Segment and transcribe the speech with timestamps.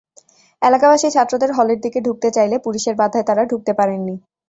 [0.61, 4.15] এলাকাবাসী ছাত্রদের হলের দিকে ঢুকতে চাইলে পুলিশের বাধায় তাঁরা ঢুকতে পারেননি।